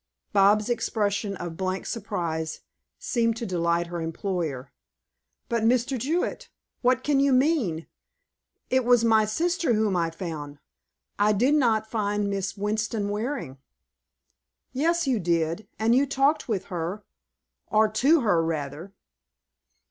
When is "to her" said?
17.87-18.43